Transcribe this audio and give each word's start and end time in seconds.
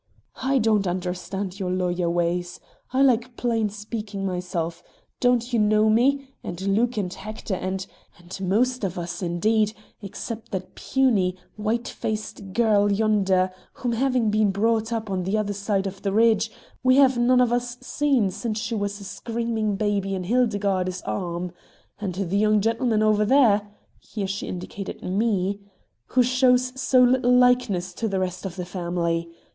"I 0.41 0.57
don't 0.57 0.87
understand 0.87 1.59
your 1.59 1.69
lawyer 1.69 2.09
ways. 2.09 2.59
I 2.91 3.03
like 3.03 3.37
plain 3.37 3.69
speaking 3.69 4.25
myself. 4.25 4.81
Don't 5.19 5.53
you 5.53 5.59
know 5.59 5.91
me, 5.91 6.27
and 6.43 6.59
Luke 6.59 6.97
and 6.97 7.13
Hector, 7.13 7.53
and 7.53 7.85
and 8.17 8.41
most 8.49 8.83
of 8.83 8.97
us 8.97 9.21
indeed, 9.21 9.73
except 10.01 10.51
that 10.53 10.73
puny, 10.73 11.37
white 11.55 11.87
faced 11.87 12.51
girl 12.51 12.91
yonder, 12.91 13.51
whom, 13.73 13.91
having 13.91 14.31
been 14.31 14.49
brought 14.49 14.91
up 14.91 15.11
on 15.11 15.21
the 15.21 15.37
other 15.37 15.53
side 15.53 15.85
of 15.85 16.01
the 16.01 16.11
Ridge, 16.11 16.49
we 16.81 16.95
have 16.95 17.19
none 17.19 17.39
of 17.39 17.53
us 17.53 17.77
seen 17.81 18.31
since 18.31 18.59
she 18.59 18.73
was 18.73 18.99
a 18.99 19.03
screaming 19.03 19.75
baby 19.75 20.15
in 20.15 20.23
Hildegarde's 20.23 21.03
arms. 21.03 21.51
And 21.99 22.15
the 22.15 22.37
young 22.39 22.59
gentleman 22.59 23.03
over 23.03 23.23
there," 23.23 23.69
here 23.99 24.25
she 24.25 24.47
indicated 24.47 25.03
me 25.03 25.59
"who 26.07 26.23
shows 26.23 26.73
so 26.81 27.03
little 27.03 27.31
likeness 27.37 27.93
to 27.93 28.07
the 28.07 28.19
rest 28.19 28.47
of 28.47 28.55
the 28.55 28.65
family. 28.65 29.29